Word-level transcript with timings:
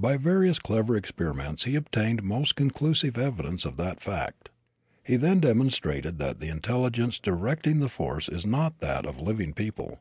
By 0.00 0.16
various 0.16 0.58
clever 0.58 0.96
experiments 0.96 1.62
he 1.62 1.76
obtained 1.76 2.24
most 2.24 2.56
conclusive 2.56 3.16
evidence 3.16 3.64
of 3.64 3.76
that 3.76 4.00
fact. 4.00 4.48
He 5.04 5.14
then 5.14 5.38
demonstrated 5.38 6.18
that 6.18 6.40
the 6.40 6.48
intelligence 6.48 7.20
directing 7.20 7.78
the 7.78 7.88
force 7.88 8.28
is 8.28 8.44
not 8.44 8.80
that 8.80 9.06
of 9.06 9.22
living 9.22 9.52
people. 9.52 10.00